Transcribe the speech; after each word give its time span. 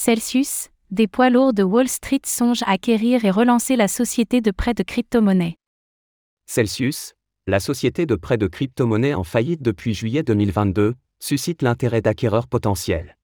Celsius, 0.00 0.68
des 0.92 1.08
poids 1.08 1.28
lourds 1.28 1.52
de 1.52 1.64
Wall 1.64 1.88
Street 1.88 2.20
songent 2.24 2.62
à 2.62 2.70
acquérir 2.70 3.24
et 3.24 3.32
relancer 3.32 3.74
la 3.74 3.88
société 3.88 4.40
de 4.40 4.52
prêt 4.52 4.72
de 4.72 4.84
crypto-monnaies. 4.84 5.56
Celsius, 6.46 7.14
la 7.48 7.58
société 7.58 8.06
de 8.06 8.14
prêt 8.14 8.38
de 8.38 8.46
crypto-monnaies 8.46 9.14
en 9.14 9.24
faillite 9.24 9.60
depuis 9.60 9.94
juillet 9.94 10.22
2022, 10.22 10.94
suscite 11.18 11.62
l'intérêt 11.62 12.00
d'acquéreurs 12.00 12.46
potentiels. 12.46 13.18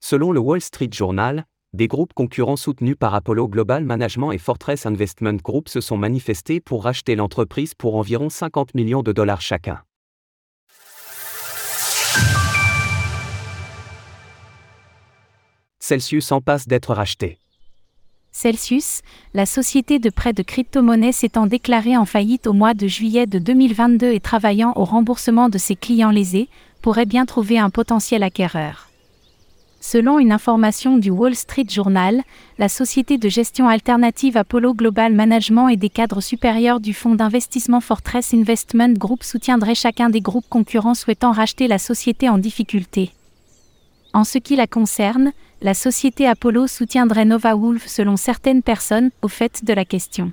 Selon 0.00 0.32
le 0.32 0.40
Wall 0.40 0.60
Street 0.60 0.90
Journal, 0.90 1.44
des 1.72 1.86
groupes 1.86 2.14
concurrents 2.14 2.56
soutenus 2.56 2.96
par 2.98 3.14
Apollo 3.14 3.46
Global 3.46 3.84
Management 3.84 4.32
et 4.32 4.38
Fortress 4.38 4.86
Investment 4.86 5.36
Group 5.36 5.68
se 5.68 5.80
sont 5.80 5.96
manifestés 5.96 6.58
pour 6.58 6.82
racheter 6.82 7.14
l'entreprise 7.14 7.76
pour 7.76 7.94
environ 7.94 8.28
50 8.28 8.74
millions 8.74 9.04
de 9.04 9.12
dollars 9.12 9.40
chacun. 9.40 9.84
Celsius 15.86 16.32
en 16.32 16.40
passe 16.40 16.66
d'être 16.66 16.92
racheté. 16.92 17.38
Celsius, 18.32 19.02
la 19.34 19.46
société 19.46 20.00
de 20.00 20.10
prêt 20.10 20.32
de 20.32 20.42
crypto-monnaies 20.42 21.12
s'étant 21.12 21.46
déclarée 21.46 21.96
en 21.96 22.04
faillite 22.04 22.48
au 22.48 22.52
mois 22.52 22.74
de 22.74 22.88
juillet 22.88 23.28
de 23.28 23.38
2022 23.38 24.10
et 24.10 24.18
travaillant 24.18 24.72
au 24.74 24.84
remboursement 24.84 25.48
de 25.48 25.58
ses 25.58 25.76
clients 25.76 26.10
lésés, 26.10 26.48
pourrait 26.82 27.06
bien 27.06 27.24
trouver 27.24 27.60
un 27.60 27.70
potentiel 27.70 28.24
acquéreur. 28.24 28.88
Selon 29.80 30.18
une 30.18 30.32
information 30.32 30.98
du 30.98 31.10
Wall 31.10 31.36
Street 31.36 31.66
Journal, 31.68 32.22
la 32.58 32.68
société 32.68 33.16
de 33.16 33.28
gestion 33.28 33.68
alternative 33.68 34.36
Apollo 34.36 34.74
Global 34.74 35.12
Management 35.12 35.68
et 35.68 35.76
des 35.76 35.88
cadres 35.88 36.20
supérieurs 36.20 36.80
du 36.80 36.94
fonds 36.94 37.14
d'investissement 37.14 37.80
Fortress 37.80 38.34
Investment 38.34 38.94
Group 38.94 39.22
soutiendraient 39.22 39.76
chacun 39.76 40.10
des 40.10 40.20
groupes 40.20 40.48
concurrents 40.50 40.94
souhaitant 40.94 41.30
racheter 41.30 41.68
la 41.68 41.78
société 41.78 42.28
en 42.28 42.38
difficulté. 42.38 43.12
En 44.12 44.24
ce 44.24 44.38
qui 44.38 44.56
la 44.56 44.66
concerne, 44.66 45.32
la 45.62 45.74
société 45.74 46.26
Apollo 46.26 46.66
soutiendrait 46.66 47.24
Nova 47.24 47.54
Wolf 47.54 47.86
selon 47.86 48.16
certaines 48.16 48.62
personnes 48.62 49.10
au 49.22 49.28
fait 49.28 49.64
de 49.64 49.72
la 49.72 49.84
question. 49.84 50.32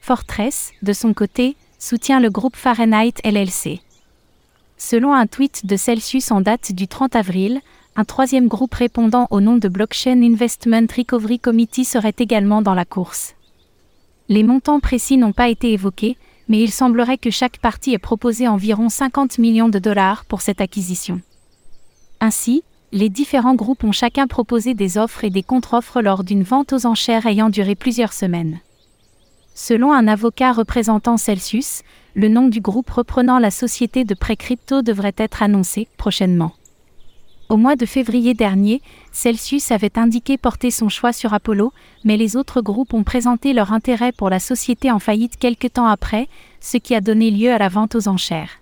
Fortress, 0.00 0.72
de 0.82 0.92
son 0.92 1.14
côté, 1.14 1.56
soutient 1.78 2.20
le 2.20 2.30
groupe 2.30 2.56
Fahrenheit 2.56 3.14
LLC. 3.24 3.80
Selon 4.76 5.12
un 5.12 5.26
tweet 5.26 5.66
de 5.66 5.76
Celsius 5.76 6.30
en 6.30 6.40
date 6.40 6.72
du 6.72 6.86
30 6.88 7.16
avril, 7.16 7.60
un 7.96 8.04
troisième 8.04 8.48
groupe 8.48 8.74
répondant 8.74 9.26
au 9.30 9.40
nom 9.40 9.56
de 9.56 9.68
Blockchain 9.68 10.22
Investment 10.22 10.86
Recovery 10.96 11.40
Committee 11.40 11.84
serait 11.84 12.14
également 12.18 12.62
dans 12.62 12.74
la 12.74 12.84
course. 12.84 13.34
Les 14.28 14.44
montants 14.44 14.78
précis 14.78 15.16
n'ont 15.16 15.32
pas 15.32 15.48
été 15.48 15.72
évoqués, 15.72 16.16
mais 16.48 16.60
il 16.60 16.70
semblerait 16.70 17.18
que 17.18 17.30
chaque 17.30 17.58
partie 17.58 17.94
ait 17.94 17.98
proposé 17.98 18.46
environ 18.46 18.88
50 18.88 19.38
millions 19.38 19.68
de 19.68 19.78
dollars 19.78 20.24
pour 20.26 20.42
cette 20.42 20.60
acquisition. 20.60 21.20
Ainsi, 22.20 22.62
les 22.92 23.08
différents 23.08 23.54
groupes 23.54 23.84
ont 23.84 23.92
chacun 23.92 24.26
proposé 24.26 24.74
des 24.74 24.96
offres 24.96 25.24
et 25.24 25.30
des 25.30 25.42
contre-offres 25.42 26.00
lors 26.00 26.24
d'une 26.24 26.42
vente 26.42 26.72
aux 26.72 26.86
enchères 26.86 27.26
ayant 27.26 27.50
duré 27.50 27.74
plusieurs 27.74 28.12
semaines. 28.12 28.60
Selon 29.54 29.92
un 29.92 30.08
avocat 30.08 30.52
représentant 30.52 31.16
Celsius, 31.16 31.82
le 32.14 32.28
nom 32.28 32.48
du 32.48 32.60
groupe 32.60 32.90
reprenant 32.90 33.38
la 33.38 33.50
société 33.50 34.04
de 34.04 34.14
prêt 34.14 34.36
crypto 34.36 34.82
devrait 34.82 35.14
être 35.16 35.42
annoncé 35.42 35.88
prochainement. 35.96 36.52
Au 37.48 37.56
mois 37.56 37.76
de 37.76 37.86
février 37.86 38.34
dernier, 38.34 38.82
Celsius 39.10 39.70
avait 39.70 39.98
indiqué 39.98 40.36
porter 40.36 40.70
son 40.70 40.88
choix 40.88 41.12
sur 41.12 41.32
Apollo, 41.32 41.72
mais 42.04 42.16
les 42.16 42.36
autres 42.36 42.60
groupes 42.60 42.92
ont 42.92 43.04
présenté 43.04 43.52
leur 43.52 43.72
intérêt 43.72 44.12
pour 44.12 44.28
la 44.28 44.38
société 44.38 44.90
en 44.90 44.98
faillite 44.98 45.38
quelque 45.38 45.66
temps 45.66 45.86
après, 45.86 46.28
ce 46.60 46.76
qui 46.76 46.94
a 46.94 47.00
donné 47.00 47.30
lieu 47.30 47.50
à 47.50 47.58
la 47.58 47.68
vente 47.68 47.94
aux 47.94 48.06
enchères. 48.06 48.60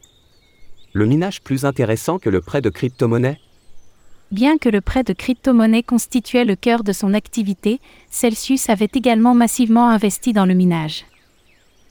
Le 0.93 1.05
minage 1.05 1.43
plus 1.43 1.65
intéressant 1.65 2.19
que 2.19 2.31
le 2.31 2.41
prêt 2.41 2.63
de 2.63 2.71
crypto-monnaie? 2.71 3.39
Bien 4.33 4.59
que 4.59 4.69
le 4.69 4.81
prêt 4.81 5.05
de 5.05 5.13
crypto-monnaie 5.13 5.85
constituait 5.85 6.45
le 6.45 6.57
cœur 6.57 6.83
de 6.83 6.93
son 6.93 7.15
activité, 7.15 7.81
Celsius 8.11 8.69
avait 8.69 8.91
également 8.93 9.35
massivement 9.35 9.89
investi 9.89 10.33
dans 10.33 10.47
le 10.47 10.55
minage. 10.55 11.05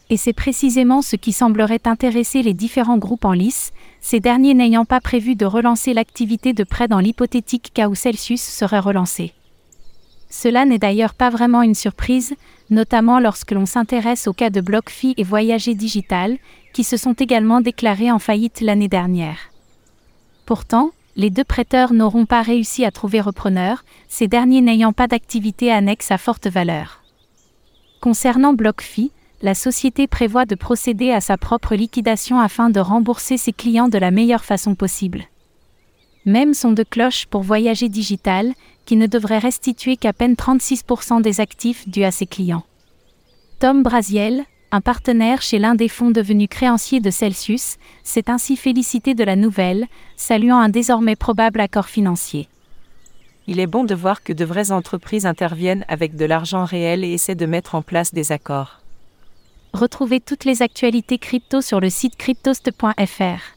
Et 0.09 0.17
c'est 0.17 0.33
précisément 0.33 1.02
ce 1.02 1.16
qui 1.16 1.31
semblerait 1.31 1.88
intéresser 1.88 2.44
les 2.44 2.53
différents 2.53 2.97
groupes 2.97 3.25
en 3.25 3.31
lice, 3.31 3.72
ces 4.01 4.19
derniers 4.19 4.53
n'ayant 4.53 4.85
pas 4.85 5.00
prévu 5.00 5.35
de 5.35 5.45
relancer 5.45 5.94
l'activité 5.94 6.53
de 6.53 6.63
prêt 6.63 6.88
dans 6.88 7.00
l'hypothétique 7.00 7.72
cas 7.74 7.88
où 7.88 7.95
Celsius 7.95 8.41
serait 8.41 8.79
relancé. 8.79 9.34
Cela 10.29 10.66
n'est 10.66 10.78
d'ailleurs 10.78 11.13
pas 11.13 11.29
vraiment 11.29 11.62
une 11.62 11.74
surprise, 11.74 12.35
notamment 12.69 13.19
lorsque 13.19 13.51
l'on 13.51 13.66
s'intéresse 13.66 14.28
au 14.28 14.34
cas 14.34 14.50
de 14.50 14.59
BlockFi 14.59 15.13
et 15.18 15.24
Voyager 15.24 15.74
Digital, 15.74 16.38
qui 16.74 16.84
se 16.84 16.97
sont 16.97 17.13
également 17.13 17.62
déclarés 17.62 18.12
en 18.12 18.19
faillite 18.19 18.59
l'année 18.59 18.90
dernière. 18.90 19.38
Pourtant, 20.45 20.91
les 21.15 21.29
deux 21.29 21.43
prêteurs 21.43 21.93
n'auront 21.93 22.25
pas 22.25 22.41
réussi 22.41 22.83
à 22.85 22.91
trouver 22.91 23.21
repreneur, 23.21 23.83
ces 24.07 24.27
derniers 24.27 24.61
n'ayant 24.61 24.93
pas 24.93 25.07
d'activité 25.07 25.71
annexe 25.71 26.11
à 26.11 26.17
forte 26.17 26.47
valeur. 26.47 27.03
Concernant 28.01 28.53
BlockFi, 28.53 29.11
la 29.41 29.55
société 29.55 30.07
prévoit 30.07 30.45
de 30.45 30.55
procéder 30.55 31.11
à 31.11 31.21
sa 31.21 31.37
propre 31.37 31.75
liquidation 31.75 32.39
afin 32.39 32.69
de 32.69 32.79
rembourser 32.79 33.37
ses 33.37 33.53
clients 33.53 33.89
de 33.89 33.97
la 33.97 34.11
meilleure 34.11 34.45
façon 34.45 34.75
possible. 34.75 35.25
Même 36.25 36.53
son 36.53 36.71
de 36.71 36.83
cloche 36.83 37.27
pour 37.27 37.43
Voyager 37.43 37.87
Digital, 37.87 38.53
qui 38.85 38.95
ne 38.95 39.07
devrait 39.07 39.39
restituer 39.39 39.97
qu'à 39.97 40.13
peine 40.13 40.33
36% 40.33 41.21
des 41.21 41.39
actifs 41.39 41.87
dus 41.87 42.03
à 42.03 42.11
ses 42.11 42.25
clients. 42.25 42.63
Tom 43.59 43.83
Braziel, 43.83 44.43
un 44.75 44.81
partenaire 44.81 45.41
chez 45.41 45.58
l'un 45.58 45.74
des 45.74 45.88
fonds 45.88 46.12
devenus 46.12 46.50
créanciers 46.50 47.00
de 47.00 47.09
Celsius, 47.09 47.78
s'est 48.03 48.30
ainsi 48.30 48.58
félicité 48.58 49.16
de 49.16 49.24
la 49.24 49.38
nouvelle, 49.38 49.88
saluant 50.18 50.58
un 50.58 50.68
désormais 50.68 51.16
probable 51.16 51.62
accord 51.62 51.88
financier. 51.88 52.50
Il 53.47 53.62
est 53.62 53.68
bon 53.68 53.86
de 53.86 53.96
voir 53.96 54.22
que 54.22 54.34
de 54.34 54.44
vraies 54.44 54.72
entreprises 54.72 55.25
interviennent 55.25 55.86
avec 55.88 56.18
de 56.18 56.25
l'argent 56.25 56.66
réel 56.66 57.06
et 57.06 57.13
essaient 57.13 57.36
de 57.36 57.46
mettre 57.46 57.74
en 57.75 57.81
place 57.81 58.13
des 58.13 58.34
accords. 58.34 58.81
Retrouvez 59.72 60.19
toutes 60.19 60.44
les 60.44 60.62
actualités 60.62 61.19
crypto 61.19 61.62
sur 61.62 61.80
le 61.80 61.90
site 61.90 62.18
cryptost.fr. 62.18 63.56